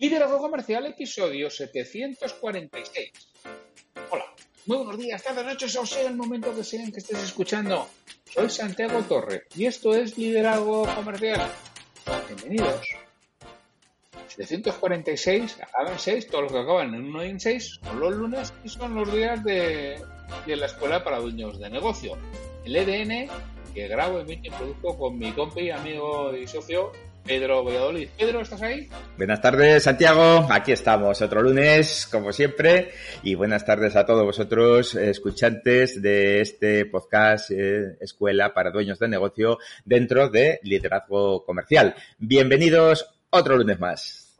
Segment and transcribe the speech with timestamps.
[0.00, 3.10] Liderazgo Comercial, episodio 746.
[4.10, 4.26] Hola,
[4.66, 7.88] muy buenos días, tardes, noches, o sea el momento que sea en que estés escuchando.
[8.32, 11.50] Soy Santiago Torre y esto es Liderazgo Comercial.
[12.28, 12.86] Bienvenidos.
[14.28, 18.54] 746, acaban 6, todos los que acaban en 1 y en 6 son los lunes
[18.62, 20.00] y son los días de,
[20.46, 22.16] la escuela para dueños de negocio.
[22.64, 23.28] El EDN
[23.74, 26.92] que grabo, emito y produzco con mi compi, amigo y socio
[27.28, 28.08] Pedro Valladolid.
[28.16, 28.88] Pedro, ¿estás ahí?
[29.18, 30.46] Buenas tardes, Santiago.
[30.50, 32.90] Aquí estamos otro lunes, como siempre.
[33.22, 39.08] Y buenas tardes a todos vosotros, escuchantes de este podcast eh, Escuela para Dueños de
[39.08, 41.94] Negocio dentro de Liderazgo Comercial.
[42.16, 44.38] Bienvenidos otro lunes más.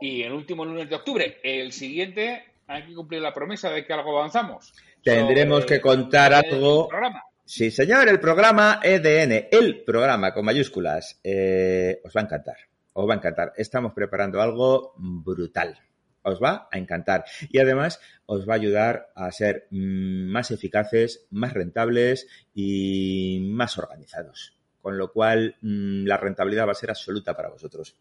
[0.00, 3.92] Y el último lunes de octubre, el siguiente, hay que cumplir la promesa de que
[3.92, 4.72] algo avanzamos.
[5.02, 6.88] Tendremos que contar algo.
[6.88, 7.22] programa.
[7.52, 12.56] Sí, señor, el programa EDN, el programa con mayúsculas, eh, os va a encantar,
[12.92, 13.52] os va a encantar.
[13.56, 15.76] Estamos preparando algo brutal,
[16.22, 17.24] os va a encantar.
[17.48, 24.56] Y además os va a ayudar a ser más eficaces, más rentables y más organizados.
[24.80, 27.96] Con lo cual, mm, la rentabilidad va a ser absoluta para vosotros.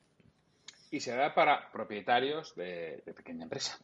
[0.92, 3.80] Y será para propietarios de pequeña empresa.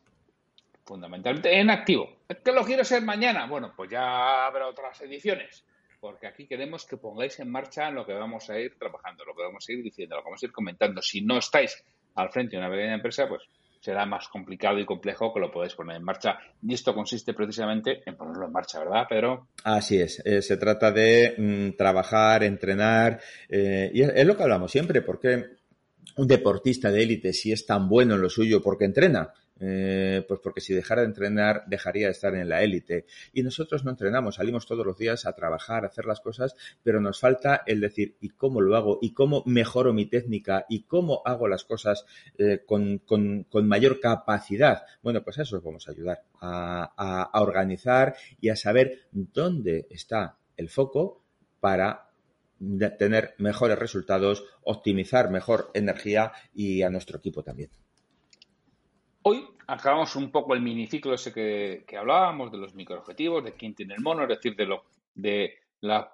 [0.85, 2.19] Fundamentalmente en activo.
[2.29, 3.47] ¿Es que lo quiero ser mañana?
[3.47, 5.65] Bueno, pues ya habrá otras ediciones.
[5.99, 9.41] Porque aquí queremos que pongáis en marcha lo que vamos a ir trabajando, lo que
[9.41, 11.01] vamos a ir diciendo, lo que vamos a ir comentando.
[11.01, 11.83] Si no estáis
[12.13, 13.41] al frente de una pequeña empresa, pues
[13.79, 16.37] será más complicado y complejo que lo podáis poner en marcha.
[16.61, 19.47] Y esto consiste precisamente en ponerlo en marcha, ¿verdad, Pedro?
[19.63, 24.43] Así es, eh, se trata de mm, trabajar, entrenar, eh, y es, es lo que
[24.43, 25.45] hablamos siempre, porque
[26.17, 29.33] un deportista de élite, si es tan bueno en lo suyo, porque entrena?
[29.59, 33.05] Eh, pues porque si dejara de entrenar, dejaría de estar en la élite.
[33.33, 36.99] Y nosotros no entrenamos, salimos todos los días a trabajar, a hacer las cosas, pero
[36.99, 38.99] nos falta el decir, ¿y cómo lo hago?
[39.01, 40.65] ¿Y cómo mejoro mi técnica?
[40.69, 42.05] ¿Y cómo hago las cosas
[42.37, 44.83] eh, con, con- mayor capacidad?
[45.01, 49.87] Bueno, pues a eso os vamos a ayudar, a, a- organizar y a saber dónde
[49.89, 51.21] está el foco
[51.61, 52.09] para
[52.97, 57.69] tener mejores resultados, optimizar mejor energía y a nuestro equipo también.
[59.27, 63.95] Hoy acabamos un poco el miniciclo ese que, hablábamos de los microobjetivos, de quién tiene
[63.95, 64.83] el mono, es decir, de, lo,
[65.15, 65.57] de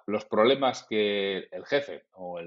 [0.06, 2.40] los problemas que el jefe o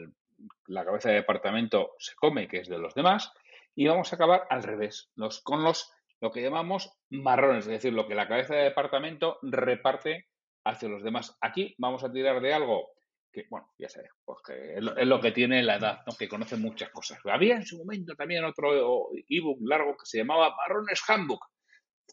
[0.65, 3.31] la cabeza de departamento se come, que es de los demás,
[3.75, 7.93] y vamos a acabar al revés, los, con los lo que llamamos marrones, es decir,
[7.93, 10.29] lo que la cabeza de departamento reparte
[10.63, 11.37] hacia los demás.
[11.41, 12.89] Aquí vamos a tirar de algo
[13.35, 16.15] que, bueno, ya sabes, pues que es lo, que tiene la edad, ¿no?
[16.17, 17.19] que conoce muchas cosas.
[17.25, 21.45] Había en su momento también otro ebook largo que se llamaba Marrones Handbook,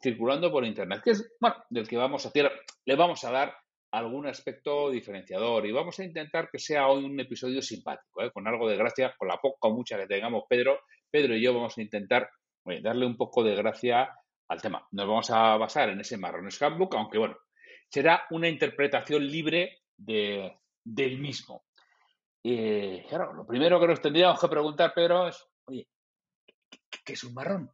[0.03, 2.51] circulando por internet, que es, bueno, del que vamos a hacer,
[2.85, 3.55] le vamos a dar
[3.93, 8.33] algún aspecto diferenciador y vamos a intentar que sea hoy un episodio simpático, ¿eh?
[8.33, 10.81] con algo de gracia, con la poca o mucha que tengamos Pedro.
[11.09, 12.29] Pedro y yo vamos a intentar
[12.83, 14.11] darle un poco de gracia
[14.49, 14.89] al tema.
[14.91, 17.37] Nos vamos a basar en ese Marrones Handbook, aunque bueno,
[17.89, 21.65] será una interpretación libre de, del mismo.
[22.45, 25.89] Eh, claro, lo primero que nos tendríamos que preguntar, Pedro, es, oye,
[27.05, 27.71] ¿qué, es un marrón?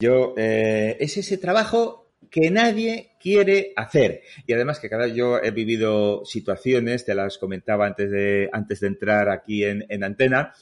[0.00, 4.22] Yo, eh, es ese trabajo que nadie quiere hacer.
[4.46, 8.86] Y además que cada yo he vivido situaciones, te las comentaba antes de, antes de
[8.86, 10.52] entrar aquí en, en antena,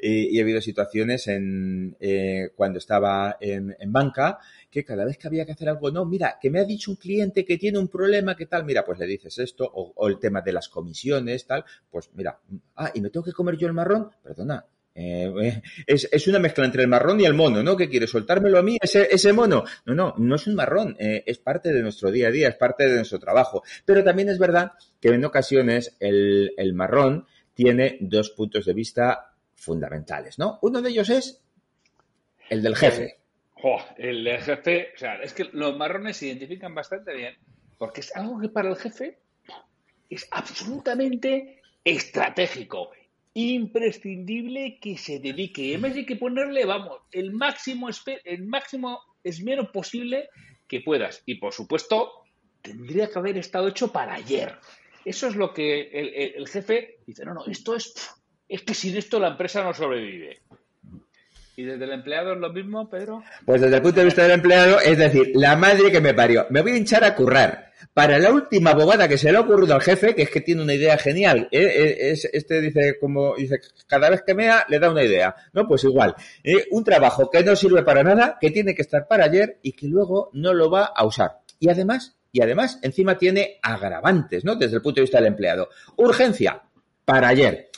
[0.00, 4.38] y, he vivido situaciones en, eh, cuando estaba en, banca,
[4.70, 6.96] que cada vez que había que hacer algo, no, mira, que me ha dicho un
[6.96, 8.64] cliente que tiene un problema, ¿qué tal?
[8.64, 12.38] Mira, pues le dices esto, o, o el tema de las comisiones, tal, pues mira,
[12.76, 16.64] ah, y me tengo que comer yo el marrón, perdona, eh, es, es, una mezcla
[16.64, 17.76] entre el marrón y el mono, ¿no?
[17.76, 18.10] ¿Qué quieres?
[18.10, 19.64] ¿Soltármelo a mí, ese, ese mono?
[19.86, 22.56] No, no, no es un marrón, eh, es parte de nuestro día a día, es
[22.56, 23.64] parte de nuestro trabajo.
[23.84, 29.34] Pero también es verdad que en ocasiones el, el marrón tiene dos puntos de vista
[29.54, 30.58] fundamentales, ¿no?
[30.62, 31.40] Uno de ellos es
[32.48, 33.16] el del jefe.
[33.62, 37.34] Oh, el jefe, o sea, es que los marrones se identifican bastante bien,
[37.78, 39.18] porque es algo que para el jefe
[40.10, 42.90] es absolutamente estratégico
[43.34, 45.62] imprescindible que se dedique.
[45.62, 47.88] Y además hay que ponerle, vamos, el máximo,
[48.24, 50.28] el máximo esmero posible
[50.68, 51.22] que puedas.
[51.26, 52.12] Y por supuesto,
[52.62, 54.56] tendría que haber estado hecho para ayer.
[55.04, 57.94] Eso es lo que el, el, el jefe dice, no, no, esto es,
[58.48, 60.40] es que sin esto la empresa no sobrevive.
[61.56, 63.22] ¿Y desde el empleado es lo mismo, Pedro?
[63.44, 66.46] Pues desde el punto de vista del empleado, es decir, la madre que me parió.
[66.50, 67.72] Me voy a hinchar a currar.
[67.92, 70.62] Para la última abogada que se le ha ocurrido al jefe, que es que tiene
[70.62, 71.48] una idea genial.
[71.52, 72.10] ¿eh?
[72.10, 75.36] Eh, este dice, como dice, cada vez que mea, le da una idea.
[75.52, 76.14] No, pues igual.
[76.42, 76.66] ¿eh?
[76.72, 79.86] Un trabajo que no sirve para nada, que tiene que estar para ayer y que
[79.86, 81.38] luego no lo va a usar.
[81.60, 84.56] Y además, y además, encima tiene agravantes, ¿no?
[84.56, 85.68] Desde el punto de vista del empleado.
[85.96, 86.62] Urgencia,
[87.04, 87.68] para ayer.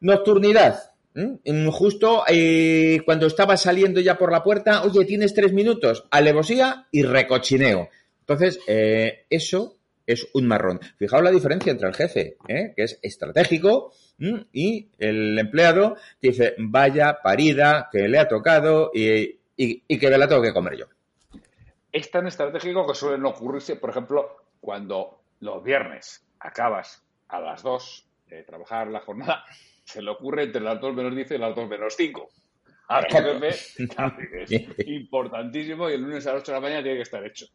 [0.00, 0.78] Nocturnidad,
[1.16, 1.68] ¿Mm?
[1.70, 7.04] Justo eh, cuando estaba saliendo ya por la puerta, oye, tienes tres minutos, alevosía y
[7.04, 7.88] recochineo.
[8.20, 10.78] Entonces, eh, eso es un marrón.
[10.98, 12.74] Fijaos la diferencia entre el jefe, ¿eh?
[12.76, 13.92] que es estratégico,
[14.52, 20.28] y el empleado que dice, vaya parida que le ha tocado y, que me la
[20.28, 20.86] tengo que comer yo.
[21.92, 28.06] Es tan estratégico que suelen ocurrirse, por ejemplo, cuando los viernes acabas a las dos
[28.28, 29.44] de trabajar la jornada
[29.86, 32.28] se le ocurre entre las 2 menos 10 y las 2 menos 5.
[32.88, 33.76] A jefe es
[34.86, 37.46] importantísimo y el lunes a las 8 de la mañana tiene que estar hecho.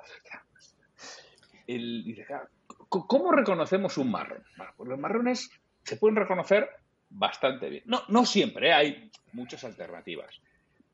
[2.90, 4.44] ¿Cómo reconocemos un marrón?
[4.76, 5.52] pues los marrones
[5.84, 6.70] se pueden reconocer
[7.10, 7.84] bastante bien.
[7.86, 8.74] No, no siempre, ¿eh?
[8.74, 10.42] hay muchas alternativas.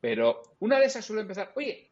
[0.00, 1.90] Pero una de esas suele empezar, oye,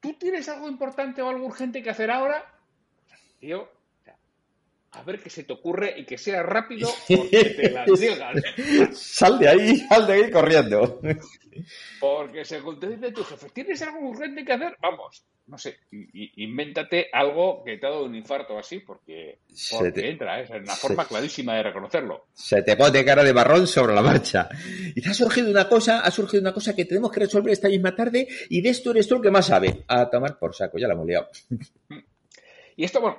[0.00, 2.42] ¿tú tienes algo importante o algo urgente que hacer ahora?
[3.38, 3.70] Tío,
[4.94, 8.94] a ver qué se te ocurre y que sea rápido porque te las digan.
[8.94, 11.00] sal de ahí, sal de ahí corriendo.
[12.00, 14.76] Porque según te dice tu jefe, ¿tienes algo urgente que hacer?
[14.80, 15.78] Vamos, no sé,
[16.36, 19.38] invéntate algo que te ha dado un infarto así, porque,
[19.70, 20.44] porque entra, ¿eh?
[20.44, 22.26] es una forma clarísima de reconocerlo.
[22.32, 24.48] Se te pone cara de marrón sobre la marcha.
[24.94, 27.68] Y te ha surgido una cosa, ha surgido una cosa que tenemos que resolver esta
[27.68, 29.84] misma tarde, y de esto eres tú el que más sabe.
[29.86, 31.28] A tomar por saco, ya la hemos liado.
[32.76, 33.18] Y esto, bueno,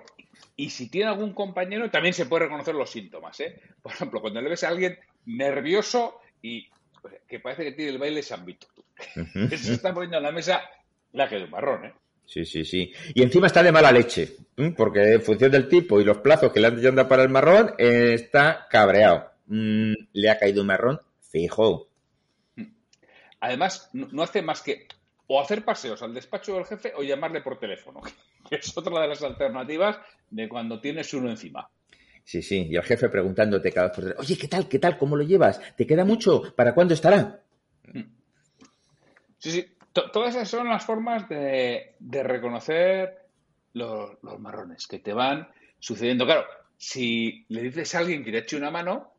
[0.55, 3.39] y si tiene algún compañero, también se puede reconocer los síntomas.
[3.41, 3.59] ¿eh?
[3.81, 6.67] Por ejemplo, cuando le ves a alguien nervioso y
[7.27, 8.67] que parece que tiene el baile sambito.
[9.13, 10.61] que se está poniendo en la mesa,
[11.11, 11.85] la que de un marrón.
[11.85, 11.93] ¿eh?
[12.25, 12.91] Sí, sí, sí.
[13.13, 14.35] Y encima está de mala leche,
[14.75, 17.73] porque en función del tipo y los plazos que le han dado para el marrón,
[17.77, 19.31] está cabreado.
[19.47, 21.89] Mm, le ha caído un marrón fijo.
[23.41, 24.87] Además, no hace más que
[25.27, 28.01] o hacer paseos al despacho del jefe o llamarle por teléfono,
[28.49, 29.99] que es otra de las alternativas
[30.29, 31.69] de cuando tienes uno encima.
[32.23, 34.67] Sí, sí, y el jefe preguntándote cada vez por oye, ¿qué tal?
[34.67, 34.97] ¿Qué tal?
[34.97, 35.61] ¿Cómo lo llevas?
[35.75, 36.55] ¿Te queda mucho?
[36.55, 37.39] ¿Para cuándo estará?
[37.93, 38.01] Mm.
[39.37, 39.75] Sí, sí,
[40.11, 43.27] todas esas son las formas de, reconocer
[43.73, 45.47] los, marrones que te van
[45.79, 46.25] sucediendo.
[46.25, 46.45] Claro,
[46.77, 49.13] si le dices a alguien que te eche una mano,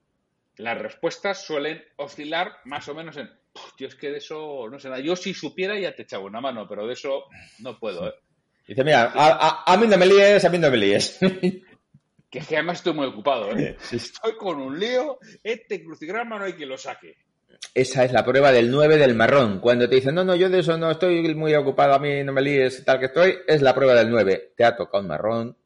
[0.56, 3.31] las respuestas suelen oscilar más o menos en
[3.79, 5.00] yo es que de eso no sé nada.
[5.00, 7.25] Yo si supiera ya te echaba una mano, pero de eso
[7.61, 8.08] no puedo.
[8.08, 8.14] ¿eh?
[8.67, 11.19] Dice, mira, a, mí no me líes, a mí no me líes.
[12.31, 13.56] que es que además estoy muy ocupado.
[13.56, 13.76] ¿eh?
[13.93, 17.17] Estoy con un lío, este crucigrama no hay quien lo saque.
[17.75, 19.61] Esa es la prueba del 9 del marrón.
[19.61, 22.32] Cuando te dicen, no, no, yo de eso no estoy muy ocupado, a mí no
[22.32, 24.52] me líes, tal que estoy, es la prueba del 9.
[24.56, 25.56] Te ha tocado un marrón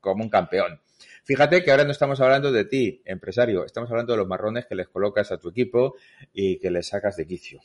[0.00, 0.80] como un campeón.
[1.26, 4.76] Fíjate que ahora no estamos hablando de ti, empresario, estamos hablando de los marrones que
[4.76, 5.96] les colocas a tu equipo
[6.32, 7.60] y que les sacas de quicio.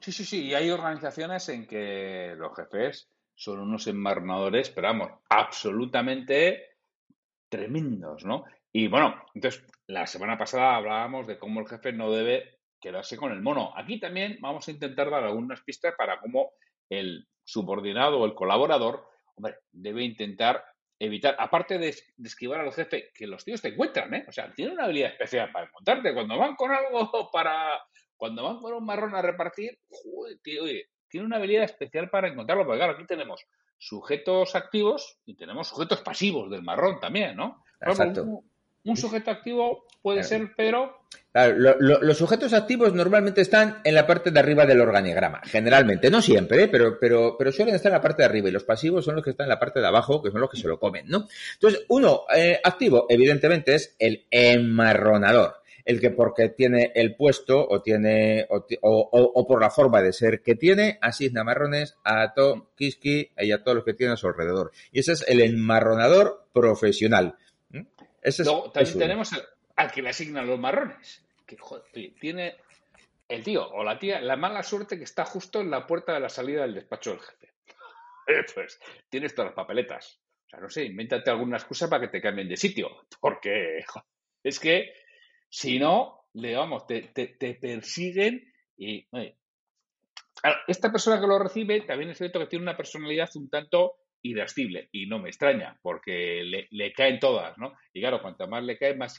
[0.00, 5.10] Sí, sí, sí, y hay organizaciones en que los jefes son unos enmarronadores, pero vamos,
[5.28, 6.76] absolutamente
[7.48, 8.44] tremendos, ¿no?
[8.72, 13.32] Y bueno, entonces, la semana pasada hablábamos de cómo el jefe no debe quedarse con
[13.32, 13.72] el mono.
[13.76, 16.52] Aquí también vamos a intentar dar algunas pistas para cómo
[16.88, 20.64] el subordinado o el colaborador, hombre, debe intentar
[21.04, 24.24] evitar, aparte de, esquivar al jefe, que los tíos te encuentran, ¿eh?
[24.28, 26.14] O sea, tienen una habilidad especial para encontrarte.
[26.14, 27.80] Cuando van con algo para.
[28.16, 29.78] Cuando van con un marrón a repartir,
[30.42, 32.64] tío, oye, tiene una habilidad especial para encontrarlo.
[32.64, 33.44] Porque claro, aquí tenemos
[33.76, 37.62] sujetos activos y tenemos sujetos pasivos del marrón también, ¿no?
[37.80, 38.44] Exacto.
[38.84, 41.00] Un sujeto activo puede ser, pero...
[41.32, 46.64] los sujetos activos normalmente están en la parte de arriba del organigrama, generalmente, no siempre,
[46.64, 46.68] ¿eh?
[46.68, 49.24] pero, pero, pero suelen estar en la parte de arriba y los pasivos son los
[49.24, 51.26] que están en la parte de abajo, que son los que se lo comen, ¿no?
[51.54, 55.54] Entonces, uno eh, activo, evidentemente, es el enmarronador
[55.86, 60.40] el que porque tiene el puesto o tiene o, o, por la forma de ser
[60.40, 64.26] que tiene, asigna marrones a todo Kiski y a todos los que tiene a su
[64.26, 64.72] alrededor.
[64.92, 67.36] Y ese es el enmarronador profesional
[68.72, 69.30] también tenemos
[69.76, 71.24] al, que le asignan los marrones.
[71.46, 71.58] Que
[72.18, 72.56] tiene
[73.28, 76.20] el tío o la tía la mala suerte que está justo en la puerta de
[76.20, 77.52] la salida del despacho del jefe.
[78.54, 80.20] pues tienes todas las papeletas.
[80.46, 83.06] O sea, no sé, invéntate alguna excusa para que te cambien de sitio.
[83.20, 83.84] Porque
[84.42, 84.92] es que
[85.48, 87.02] si no, le vamos, te,
[87.60, 89.06] persiguen y.
[90.66, 94.88] esta persona que lo recibe también es cierto que tiene una personalidad un tanto irascible.
[94.90, 97.74] Y no me extraña, porque le, caen todas, ¿no?
[97.92, 99.16] Y claro, cuanto más le cae, más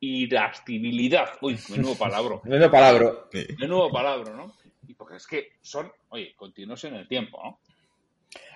[0.00, 1.30] irascibilidad.
[1.40, 2.40] Uy, menudo palabra.
[2.44, 3.12] menudo palabra.
[3.58, 4.54] Menudo palabra, ¿no?
[4.86, 7.60] Y porque es que son, oye, continuos en el tiempo, ¿no?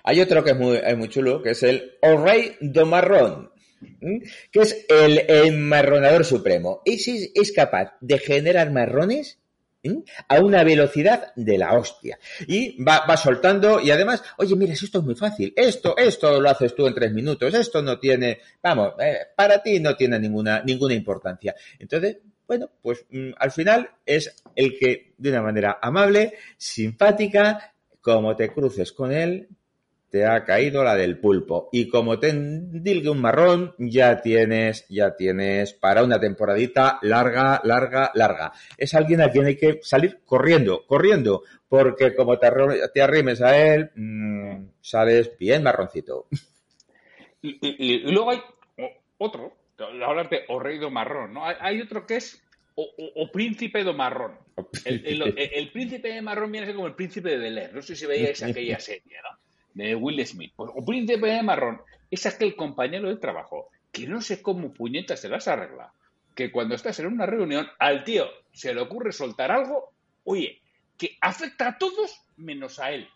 [0.03, 3.51] Hay otro que es muy, muy chulo, que es el O Rey do Marrón,
[4.51, 6.81] que es el enmarronador supremo.
[6.85, 9.40] Es capaz de generar marrones
[10.27, 12.19] a una velocidad de la hostia.
[12.47, 15.53] Y va, va, soltando y además, oye, mira, esto es muy fácil.
[15.55, 17.53] Esto, esto lo haces tú en tres minutos.
[17.53, 21.55] Esto no tiene, vamos, eh, para ti no tiene ninguna, ninguna importancia.
[21.79, 28.35] Entonces, bueno, pues mm, al final es el que de una manera amable, simpática, como
[28.35, 29.47] te cruces con él,
[30.11, 31.69] te ha caído la del pulpo.
[31.71, 38.11] Y como te dilgue un marrón, ya tienes, ya tienes para una temporadita larga, larga,
[38.13, 38.51] larga.
[38.77, 42.51] Es alguien a quien hay que salir corriendo, corriendo, porque como te,
[42.93, 46.27] te arrimes a él, mmm, sales bien marroncito.
[47.41, 48.41] Y, y, y, luego hay
[49.17, 51.45] otro, hablar de o rey do marrón, ¿no?
[51.45, 52.43] Hay, hay otro que es
[52.75, 54.37] o, o, o, príncipe do marrón.
[54.85, 57.73] El, el, el, príncipe de marrón viene a ser como el príncipe de Bel Air.
[57.73, 59.50] No sé si veíais aquella serie, ¿no?
[59.73, 60.53] De Will Smith.
[60.57, 65.29] O príncipe de marrón es aquel compañero de trabajo que no sé cómo puñetas se
[65.29, 65.93] las arregla.
[66.35, 70.61] Que cuando estás en una reunión, al tío se le ocurre soltar algo, oye,
[70.97, 73.07] que afecta a todos menos a él.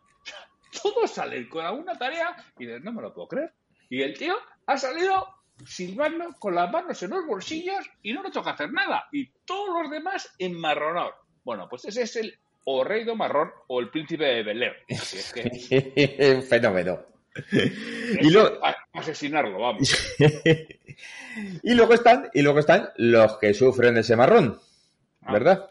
[0.84, 3.54] Todos salen con alguna tarea y dices, no me lo puedo creer.
[3.90, 4.36] Y el tío
[4.66, 5.28] ha salido
[5.66, 9.08] silbando con las manos en los bolsillos y no le toca hacer nada.
[9.12, 11.16] Y todos los demás enmarronados.
[11.44, 14.84] Bueno, pues ese es el o Rey do Marrón o el Príncipe de Bel Air.
[14.88, 16.42] Es que...
[16.50, 17.00] Fenómeno.
[18.22, 18.60] y luego...
[18.94, 20.18] asesinarlo, vamos.
[21.64, 24.60] y luego están, y luego están los que sufren ese marrón,
[25.22, 25.70] ¿verdad?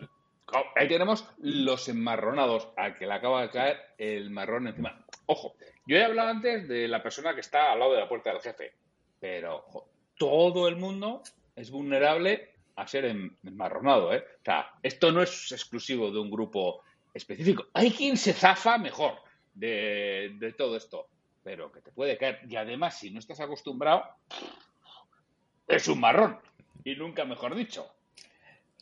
[0.53, 5.05] Ah, ahí tenemos los enmarronados, al que le acaba de caer el marrón encima.
[5.27, 8.31] Ojo, yo he hablado antes de la persona que está al lado de la puerta
[8.31, 8.73] del jefe,
[9.19, 11.23] pero ojo, todo el mundo
[11.57, 14.25] es vulnerable a ser enmarronado, ¿eh?
[14.41, 17.67] O sea, esto no es exclusivo de un grupo específico.
[17.73, 19.15] Hay quien se zafa mejor
[19.55, 21.09] de, todo esto,
[21.43, 22.41] pero que te puede caer.
[22.49, 24.05] Y además, si no estás acostumbrado,
[25.69, 26.39] es un marrón.
[26.85, 27.87] Y nunca mejor dicho.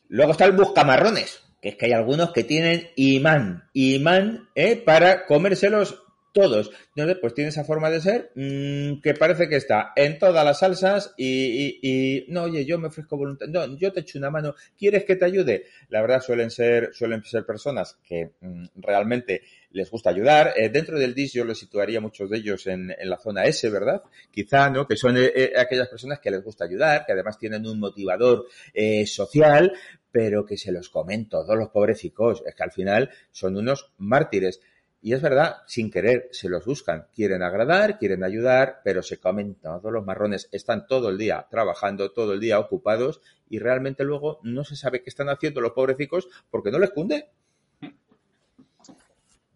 [0.08, 4.76] Luego está el buscamarrones, que es que hay algunos que tienen imán, imán ¿eh?
[4.76, 6.02] para comérselos
[6.33, 6.71] todos.
[6.97, 10.61] Entonces, pues tiene esa forma de ser mmm, que parece que está en todas las
[10.61, 15.05] salsas y, no, oye, yo me ofrezco voluntad, no, yo te echo una mano, ¿quieres
[15.05, 15.65] que te ayude?
[15.89, 20.53] La verdad suelen ser, suelen ser personas que mmm, realmente les gusta ayudar.
[20.57, 23.69] Eh, dentro del DIS yo los situaría muchos de ellos en, en la zona S,
[23.71, 24.03] ¿verdad?
[24.31, 24.87] Quizá, ¿no?
[24.87, 28.47] Que son eh, eh, aquellas personas que les gusta ayudar, que además tienen un motivador
[28.75, 29.73] eh, social,
[30.11, 32.43] pero que se los comen todos los pobrecicos.
[32.47, 34.61] Es que al final son unos mártires.
[35.04, 37.09] Y es verdad, sin querer, se los buscan.
[37.12, 40.49] Quieren agradar, quieren ayudar, pero se comen todos los marrones.
[40.52, 45.02] Están todo el día trabajando, todo el día ocupados y realmente luego no se sabe
[45.02, 47.28] qué están haciendo los pobrecicos porque no les cunde.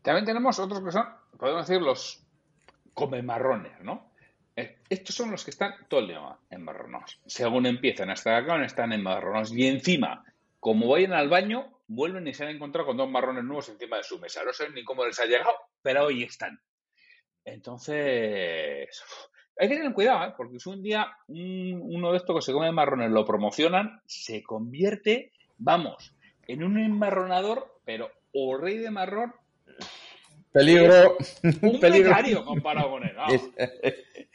[0.02, 1.06] También tenemos otros que son,
[1.38, 2.24] podemos decir, los
[2.92, 4.10] comemarrones, ¿no?
[4.88, 7.20] Estos son los que están todo el día enmarronados.
[7.26, 9.52] Según empiezan hasta acá, están enmarronados.
[9.52, 10.24] Y encima,
[10.58, 14.02] como vayan al baño, vuelven y se han encontrado con dos marrones nuevos encima de
[14.02, 14.44] su mesa.
[14.44, 16.60] No sé ni cómo les ha llegado, pero hoy están.
[17.44, 18.88] Entonces,
[19.58, 20.34] hay que tener cuidado, ¿eh?
[20.36, 24.42] porque si un día un, uno de estos que se come marrones lo promocionan, se
[24.42, 26.12] convierte, vamos,
[26.46, 29.32] en un enmarronador, pero o rey de marrón.
[30.56, 31.18] Peligro.
[31.62, 32.08] Un peligro.
[32.08, 33.12] becario comparado con él.
[33.14, 33.50] Vamos.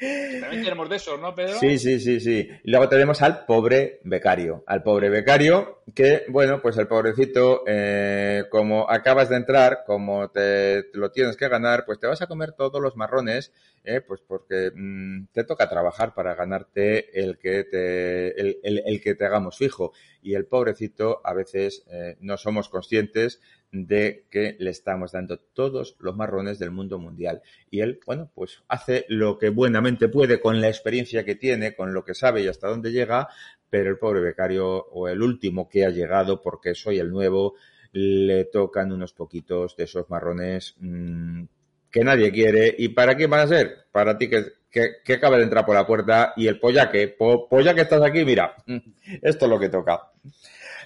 [0.01, 1.59] También tenemos de esos, ¿no, Pedro?
[1.59, 2.47] Sí, sí, sí, sí.
[2.63, 4.63] Y luego tenemos al pobre becario.
[4.65, 10.83] Al pobre becario, que, bueno, pues el pobrecito, eh, como acabas de entrar, como te,
[10.83, 13.51] te, lo tienes que ganar, pues te vas a comer todos los marrones,
[13.83, 19.01] eh, pues porque mmm, te toca trabajar para ganarte el que te, el, el, el,
[19.01, 19.91] que te hagamos fijo.
[20.23, 23.39] Y el pobrecito, a veces, eh, no somos conscientes
[23.71, 27.41] de que le estamos dando todos los marrones del mundo mundial.
[27.69, 31.93] Y él, bueno, pues hace lo que buenamente puede con la experiencia que tiene, con
[31.93, 33.29] lo que sabe y hasta dónde llega,
[33.69, 37.55] pero el pobre becario o el último que ha llegado, porque soy el nuevo,
[37.93, 41.43] le tocan unos poquitos de esos marrones mmm,
[41.89, 42.75] que nadie quiere.
[42.77, 43.85] ¿Y para quién van a ser?
[43.91, 46.59] Para ti que, que, que acaba de entrar por la puerta y el.
[46.59, 48.55] Po, polla que estás aquí, mira,
[49.21, 50.11] esto es lo que toca.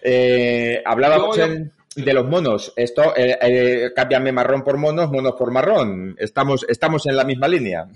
[0.03, 2.73] Eh, hablábamos en de los monos.
[2.75, 6.15] Esto, eh, eh, cámbiame marrón por monos, monos por marrón.
[6.19, 7.87] Estamos, estamos en la misma línea.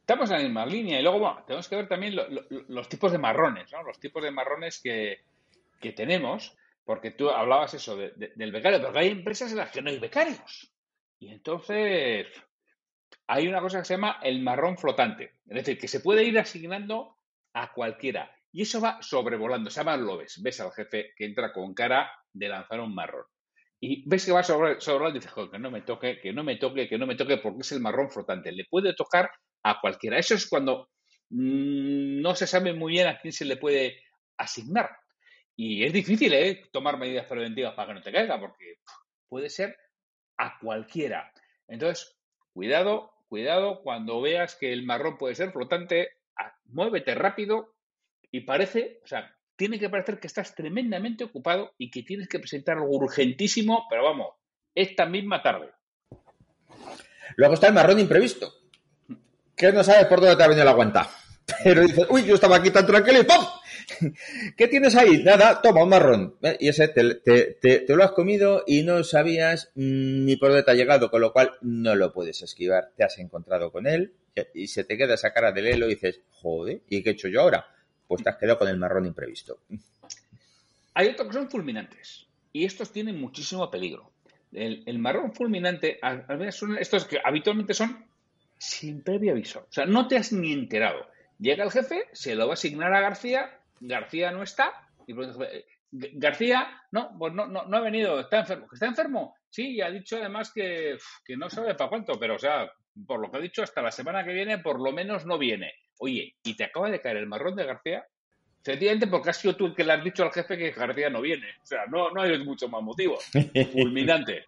[0.00, 0.98] Estamos en la misma línea.
[0.98, 3.82] Y luego, bueno, tenemos que ver también lo, lo, los tipos de marrones, ¿no?
[3.82, 5.20] Los tipos de marrones que,
[5.80, 6.56] que tenemos.
[6.84, 9.98] Porque tú hablabas eso de, del becario, pero hay empresas en las que no hay
[9.98, 10.72] becarios.
[11.20, 12.26] Y entonces
[13.28, 15.34] hay una cosa que se llama el marrón flotante.
[15.46, 17.16] Es decir, que se puede ir asignando
[17.52, 18.34] a cualquiera.
[18.50, 20.42] Y eso va sobrevolando, se llama lo ves.
[20.42, 23.24] Ves al jefe que entra con cara de lanzar un marrón.
[23.84, 26.88] Y ves que va sobrevolando y dices, que no me toque, que no me toque,
[26.88, 28.52] que no me toque, porque es el marrón flotante.
[28.52, 29.28] Le puede tocar
[29.64, 30.18] a cualquiera.
[30.18, 30.88] Eso es cuando
[31.30, 34.00] mm, no se sabe muy bien a quién se le puede
[34.38, 34.88] asignar.
[35.56, 36.62] Y es difícil ¿eh?
[36.72, 38.76] tomar medidas preventivas para que no te caiga, porque
[39.28, 39.76] puede ser
[40.36, 41.32] a cualquiera.
[41.66, 42.16] Entonces,
[42.52, 46.10] cuidado, cuidado cuando veas que el marrón puede ser flotante,
[46.66, 47.74] muévete rápido
[48.30, 52.38] y parece, o sea, tiene que parecer que estás tremendamente ocupado y que tienes que
[52.38, 54.28] presentar algo urgentísimo, pero vamos,
[54.74, 55.70] esta misma tarde.
[57.36, 58.52] Luego está el marrón imprevisto,
[59.56, 61.08] que no sabes por dónde te ha venido la guanta.
[61.64, 63.44] Pero dices, uy, yo estaba aquí tan tranquilo y ¡pum!
[64.56, 65.22] ¿Qué tienes ahí?
[65.22, 66.36] Nada, toma un marrón.
[66.42, 66.56] ¿eh?
[66.60, 71.10] Y ese te, lo has comido y no sabías ni por dónde te ha llegado,
[71.10, 72.92] con lo cual no lo puedes esquivar.
[72.96, 74.14] Te has encontrado con él
[74.54, 77.28] y se te queda esa cara de lelo y dices, joder, ¿y qué he hecho
[77.28, 77.66] yo ahora?
[78.12, 79.60] Pues te has quedado con el marrón imprevisto.
[80.92, 84.12] Hay otros que son fulminantes y estos tienen muchísimo peligro.
[84.52, 85.98] El, marrón fulminante,
[86.50, 88.04] son estos que habitualmente son
[88.58, 89.60] sin previo aviso.
[89.60, 91.06] O sea, no te has ni enterado.
[91.38, 94.72] Llega el jefe, se lo va a asignar a García García no está.
[95.06, 98.66] Y eh, García, no, pues no, no, no, ha venido, está enfermo.
[98.70, 99.36] ¿Está enfermo?
[99.48, 102.70] Sí, y ha dicho además que, que no sabe para cuánto, pero o sea,
[103.06, 105.72] por lo que ha dicho, hasta la semana que viene por lo menos no viene.
[105.98, 108.06] Oye, ¿y te acaba de caer el marrón de García?
[108.62, 111.20] Sencillamente porque has sido tú el que le has dicho al jefe que García no
[111.20, 111.48] viene.
[111.62, 113.18] O sea, no, no hay mucho más motivo.
[113.72, 114.44] Fulminante.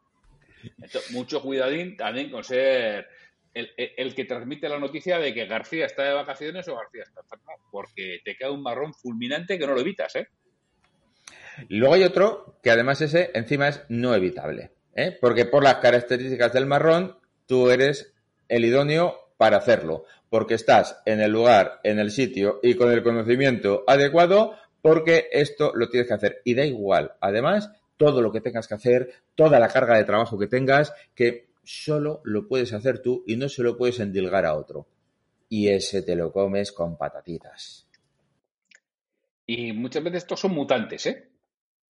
[1.10, 3.08] mucho cuidadín también con ser
[3.54, 7.52] el, que transmite la noticia de que García está de vacaciones o García está enfermo,
[7.70, 10.28] porque te queda un marrón fulminante que no lo evitas, ¿eh?
[11.68, 15.16] Luego hay otro que además ese encima es no evitable, ¿eh?
[15.20, 18.13] porque por las características del marrón tú eres
[18.48, 23.02] el idóneo para hacerlo, porque estás en el lugar, en el sitio y con el
[23.02, 26.42] conocimiento adecuado, porque esto lo tienes que hacer.
[26.44, 30.38] Y da igual, además, todo lo que tengas que hacer, toda la carga de trabajo
[30.38, 34.54] que tengas, que solo lo puedes hacer tú y no se lo puedes endilgar a
[34.54, 34.86] otro.
[35.48, 37.88] Y ese te lo comes con patatitas.
[39.46, 41.28] Y muchas veces estos son mutantes, ¿eh?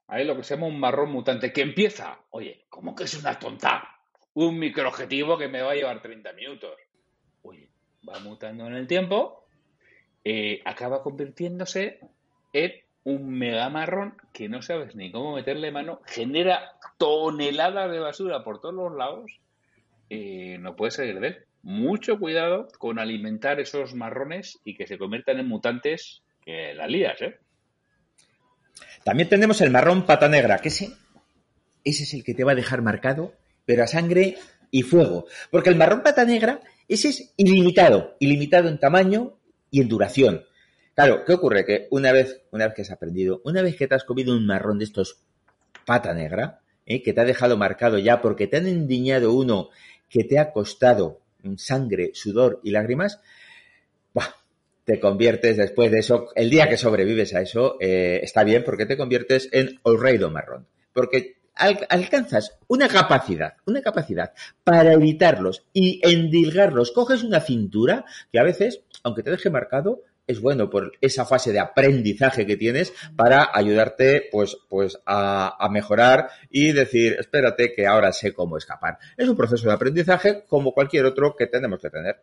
[0.09, 3.39] Hay lo que se llama un marrón mutante que empieza, oye, ¿cómo que es una
[3.39, 3.94] tonta?
[4.35, 6.77] Un microobjetivo que me va a llevar 30 minutos.
[7.43, 7.69] Oye,
[8.09, 9.47] va mutando en el tiempo,
[10.25, 12.01] eh, acaba convirtiéndose
[12.53, 12.73] en
[13.05, 18.61] un mega marrón que no sabes ni cómo meterle mano, genera toneladas de basura por
[18.61, 19.31] todos los lados
[20.11, 21.37] eh, no puede salir de él.
[21.63, 27.21] Mucho cuidado con alimentar esos marrones y que se conviertan en mutantes que las lías,
[27.23, 27.39] ¿eh?
[29.03, 30.91] También tenemos el marrón pata negra, que ese,
[31.85, 33.33] ese es el que te va a dejar marcado,
[33.65, 34.37] pero a sangre
[34.71, 35.27] y fuego.
[35.51, 39.39] Porque el marrón pata negra, ese es ilimitado, ilimitado en tamaño
[39.71, 40.45] y en duración.
[40.95, 41.65] Claro, ¿qué ocurre?
[41.65, 44.47] Que una vez, una vez que has aprendido, una vez que te has comido un
[44.47, 45.19] marrón de estos
[45.85, 47.03] pata negra, ¿eh?
[47.03, 49.71] que te ha dejado marcado ya porque te han endiñado uno
[50.09, 51.21] que te ha costado
[51.57, 53.21] sangre, sudor y lágrimas,
[54.85, 58.87] te conviertes después de eso, el día que sobrevives a eso, eh, está bien porque
[58.87, 60.67] te conviertes en Olreido marrón.
[60.93, 64.33] Porque alcanzas una capacidad, una capacidad
[64.65, 66.91] para evitarlos y endilgarlos.
[66.91, 71.53] Coges una cintura que a veces, aunque te deje marcado, es bueno por esa fase
[71.53, 77.87] de aprendizaje que tienes para ayudarte pues, pues a, a, mejorar y decir, espérate que
[77.87, 78.99] ahora sé cómo escapar.
[79.17, 82.21] Es un proceso de aprendizaje como cualquier otro que tenemos que tener.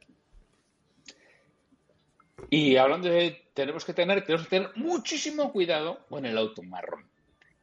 [2.49, 7.07] Y hablando de tenemos que tener, tenemos que tener muchísimo cuidado con el auto marrón,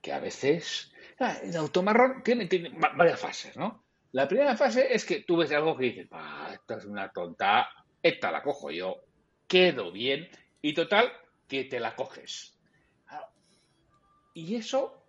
[0.01, 3.85] que a veces ah, el auto marrón tiene, tiene varias fases, ¿no?
[4.13, 7.69] La primera fase es que tú ves algo que dices, ah, esta es una tonta,
[8.03, 8.97] esta la cojo yo,
[9.47, 10.29] quedo bien
[10.63, 11.13] y total
[11.47, 12.55] que te la coges.
[14.35, 15.05] Y eso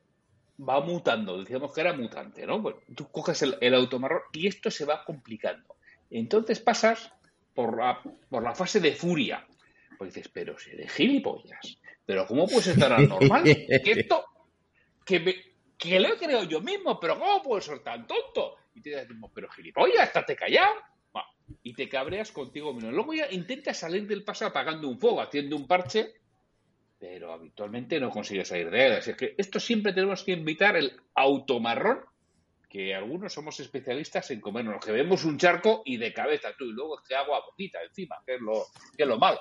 [0.67, 2.59] va mutando, decíamos que era mutante, ¿no?
[2.59, 5.75] Bueno, tú coges el, el automarrón y esto se va complicando.
[6.09, 7.13] Entonces pasas
[7.53, 9.45] por la, por la fase de furia.
[9.97, 13.43] Pues dices, pero si eres gilipollas, pero ¿cómo puedes estar normal?
[13.43, 14.25] Que esto,
[15.05, 15.48] que,
[15.79, 18.57] que lo he creado yo mismo, pero ¿cómo puedo ser tan tonto?
[18.75, 20.75] Y te decimos, pero gilipollas, estate callado
[21.63, 22.91] y te cabreas contigo mismo.
[22.91, 26.15] Luego ya intentas salir del paso apagando un fuego, haciendo un parche,
[26.99, 28.93] pero habitualmente no consigues salir de él.
[28.93, 32.01] Así que esto siempre tenemos que invitar el automarrón,
[32.69, 36.73] que algunos somos especialistas en comernos, que vemos un charco y de cabeza tú, y
[36.73, 38.65] luego es que agua poquita encima, que es lo,
[38.97, 39.39] que es lo malo.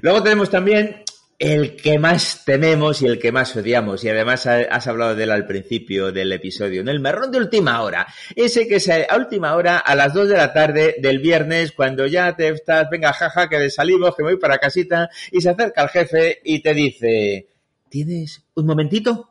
[0.00, 1.04] Luego tenemos también
[1.42, 4.04] el que más tememos y el que más odiamos.
[4.04, 7.82] Y además has hablado de él al principio del episodio, en el marrón de última
[7.82, 8.06] hora.
[8.36, 12.06] Ese que es a última hora, a las 2 de la tarde del viernes, cuando
[12.06, 15.88] ya te estás, venga, jaja, que salimos, que voy para casita, y se acerca el
[15.88, 17.48] jefe y te dice,
[17.88, 19.30] ¿tienes un momentito?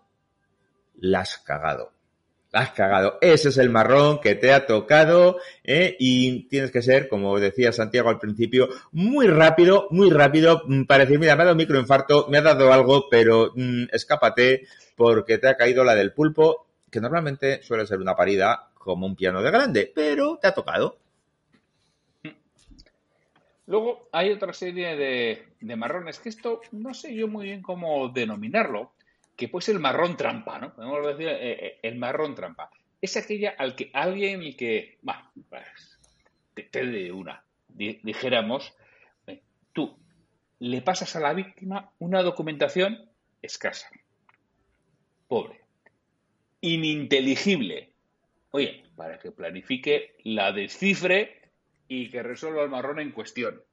[1.00, 1.94] La has cagado
[2.52, 3.18] has cagado.
[3.22, 5.96] Ese es el marrón que te ha tocado ¿eh?
[6.00, 11.06] y tienes que ser, como decía Santiago al principio, muy rápido, muy rápido mm, para
[11.06, 15.38] decir, mira, me ha dado un microinfarto, me ha dado algo, pero mm, escápate porque
[15.38, 19.42] te ha caído la del pulpo, que normalmente suele ser una parida como un piano
[19.42, 20.98] de grande, pero te ha tocado.
[23.68, 28.10] Luego hay otra serie de, de marrones, que esto no sé yo muy bien cómo
[28.10, 28.92] denominarlo,
[29.36, 30.74] que puede ser el marrón trampa, ¿no?
[30.74, 32.70] Podemos decir eh, eh, el marrón trampa.
[33.02, 36.00] Es aquella al que alguien y que, va, pues,
[36.54, 38.74] te, de una, dijéramos,
[39.28, 39.42] eh,
[39.74, 39.98] tú
[40.60, 43.10] le pasas a la víctima una documentación
[43.42, 43.90] escasa,
[45.28, 45.62] pobre,
[46.62, 47.94] ininteligible.
[48.52, 51.50] Oye, para que planifique, la descifre
[51.88, 53.64] y que resuelva el marrón en cuestión.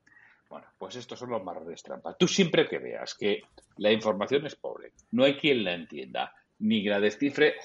[0.49, 2.17] Bueno, pues estos son los marrones trampa.
[2.17, 3.43] Tú siempre que veas que
[3.77, 7.57] la información es pobre, no hay quien la entienda, ni la descifre,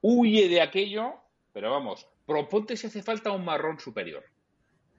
[0.00, 1.14] huye de aquello,
[1.52, 4.24] pero vamos, proponte si hace falta un marrón superior,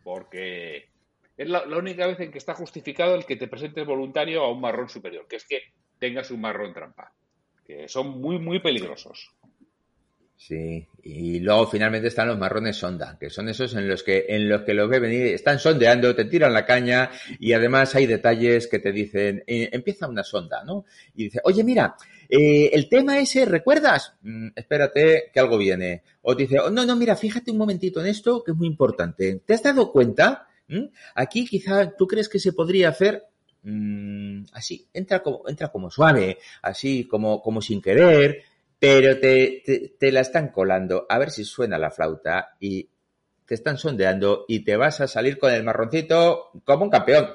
[0.04, 0.89] porque
[1.38, 4.62] es la, única vez en que está justificado el que te presentes voluntario a un
[4.62, 5.62] marrón superior, que es que
[5.99, 7.13] tengas un marrón trampa,
[7.65, 9.32] que son muy, muy peligrosos.
[10.38, 14.50] Sí, y luego finalmente están los marrones sonda, que son esos en los que en
[14.50, 18.67] los que los ve venir, están sondeando, te tiran la caña y además hay detalles
[18.67, 20.86] que te dicen, eh, empieza una sonda, ¿no?
[21.15, 21.95] Y dice, oye, mira,
[22.30, 24.13] eh, el tema ese, ¿recuerdas?
[24.24, 26.04] Mm, espérate que algo viene.
[26.21, 29.41] O dice, oh, no, no, mira, fíjate un momentito en esto que es muy importante.
[29.45, 30.48] ¿Te has dado cuenta?
[30.67, 30.86] ¿Mm?
[31.15, 33.24] Aquí quizá tú crees que se podría hacer
[33.63, 38.43] mm, así, entra como, entra como suave, así como, como sin querer,
[38.86, 42.88] pero te, te, la están colando a ver si suena la flauta y
[43.43, 47.34] te están sondeando y te vas a salir con el marroncito como un campeón.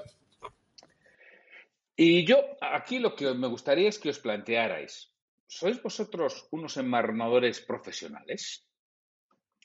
[1.96, 5.12] Y yo aquí lo que me gustaría es que os plantearais,
[5.48, 8.64] ¿sois vosotros unos enmarronadores profesionales?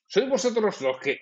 [0.07, 1.19] ¿Sois vosotros los que...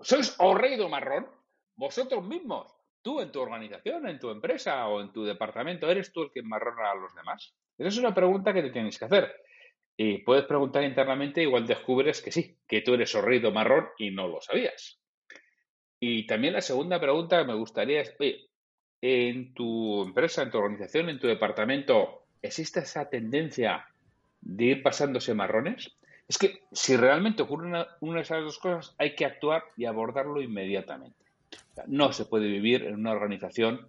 [0.00, 1.30] ¿Sois horrido marrón?
[1.76, 2.74] ¿Vosotros mismos?
[3.02, 6.40] ¿Tú en tu organización, en tu empresa o en tu departamento, eres tú el que
[6.40, 7.54] enmarrona a los demás?
[7.78, 9.34] Esa es una pregunta que te tienes que hacer.
[9.96, 14.28] Y puedes preguntar internamente, igual descubres que sí, que tú eres horrido marrón y no
[14.28, 15.00] lo sabías.
[16.00, 18.14] Y también la segunda pregunta que me gustaría es,
[19.00, 23.86] en tu empresa, en tu organización, en tu departamento, ¿existe esa tendencia
[24.40, 25.96] de ir pasándose marrones?
[26.28, 30.42] Es que si realmente ocurre una, de esas dos cosas, hay que actuar y abordarlo
[30.42, 31.16] inmediatamente.
[31.86, 33.88] no se puede vivir en una organización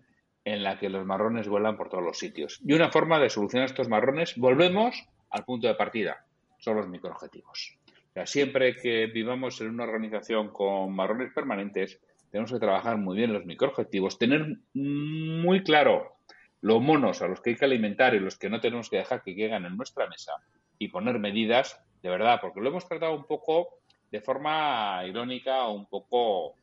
[0.53, 2.59] en la que los marrones vuelan por todos los sitios.
[2.65, 6.25] Y una forma de solucionar estos marrones, volvemos al punto de partida,
[6.57, 7.77] son los microobjetivos.
[7.87, 11.99] O sea, siempre que vivamos en una organización con marrones permanentes,
[12.31, 16.17] tenemos que trabajar muy bien los microobjetivos, tener muy claro
[16.61, 19.23] los monos a los que hay que alimentar y los que no tenemos que dejar
[19.23, 20.33] que lleguen en nuestra mesa
[20.77, 23.79] y poner medidas de verdad, porque lo hemos tratado un poco
[24.11, 26.55] de forma irónica o un poco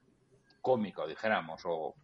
[0.60, 1.94] cómico, dijéramos, o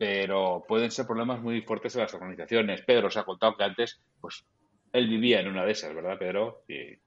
[0.00, 2.80] pero pueden ser problemas muy fuertes en las organizaciones.
[2.80, 4.46] Pedro se ha contado que antes, pues,
[4.94, 6.62] él vivía en una de esas, ¿verdad, Pedro?
[6.66, 6.98] Sí.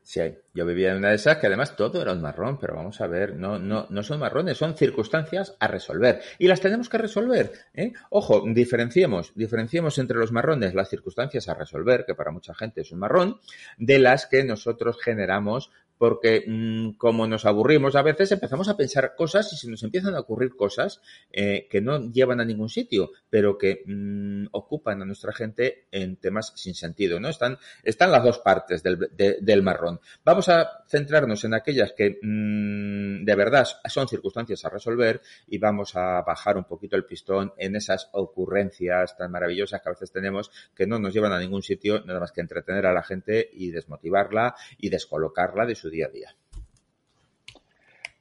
[0.00, 0.22] Sí,
[0.54, 3.06] yo vivía en una de esas que además todo era un marrón, pero vamos a
[3.06, 6.22] ver, no, no, no son marrones, son circunstancias a resolver.
[6.38, 7.52] Y las tenemos que resolver.
[7.74, 7.92] ¿eh?
[8.08, 12.90] Ojo, diferenciemos, diferenciemos entre los marrones las circunstancias a resolver, que para mucha gente es
[12.90, 13.38] un marrón,
[13.76, 19.14] de las que nosotros generamos porque mm, como nos aburrimos a veces empezamos a pensar
[19.16, 23.10] cosas y se nos empiezan a ocurrir cosas eh, que no llevan a ningún sitio,
[23.28, 27.28] pero que mm, ocupan a nuestra gente en temas sin sentido, ¿no?
[27.28, 30.00] Están, están las dos partes del, del marrón.
[30.24, 35.96] Vamos a centrarnos en aquellas que mm, de verdad son circunstancias a resolver y vamos
[35.96, 40.50] a bajar un poquito el pistón en esas ocurrencias tan maravillosas que a veces tenemos
[40.74, 43.70] que no nos llevan a ningún sitio, nada más que entretener a la gente y
[43.70, 46.34] desmotivarla y descolocarla de su día a día.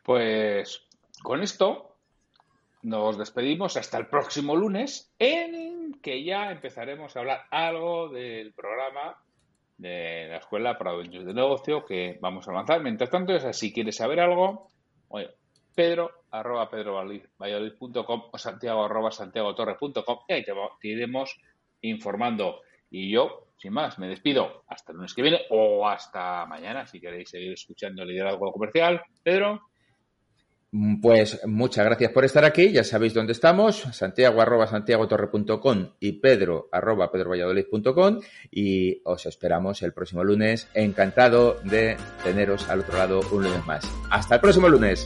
[0.03, 0.87] Pues
[1.21, 1.95] con esto
[2.83, 9.17] nos despedimos hasta el próximo lunes, en que ya empezaremos a hablar algo del programa
[9.77, 12.81] de la Escuela para Dueños de Negocio que vamos a lanzar.
[12.81, 14.71] Mientras tanto, si quieres saber algo,
[15.09, 15.29] oye,
[15.75, 21.39] pedro arroba pedrovalladolid.com o santiago arroba santiagotorre.com y ahí te iremos
[21.81, 22.61] informando.
[22.89, 26.99] Y yo sin más, me despido hasta el lunes que viene o hasta mañana si
[26.99, 29.01] queréis seguir escuchando liderazgo comercial.
[29.23, 29.61] Pedro.
[31.01, 32.71] Pues muchas gracias por estar aquí.
[32.71, 33.77] Ya sabéis dónde estamos.
[33.93, 38.19] Santiago arroba santiagotorre.com y pedro arroba pedrovalladolid.com
[38.51, 40.69] y os esperamos el próximo lunes.
[40.73, 43.89] Encantado de teneros al otro lado un lunes más.
[44.11, 45.05] Hasta el próximo lunes.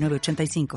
[0.09, 0.67] 85